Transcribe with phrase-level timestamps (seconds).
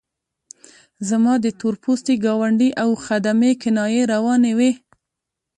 [1.09, 4.71] زما د تور پوستي ګاونډي او خدمې کنایې روانې وې.